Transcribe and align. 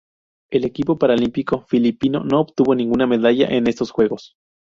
El 0.49 0.65
equipo 0.65 0.97
paralímpico 0.97 1.61
filipino 1.67 2.23
no 2.23 2.39
obtuvo 2.39 2.73
ninguna 2.73 3.05
medalla 3.05 3.45
en 3.49 3.67
estos 3.67 3.91
Juegos. 3.91 4.33